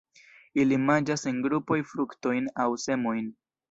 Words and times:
Ili 0.63 0.79
manĝas 0.85 1.27
en 1.33 1.39
grupoj 1.45 1.79
fruktojn 1.93 2.53
aŭ 2.67 2.71
semojn. 2.91 3.35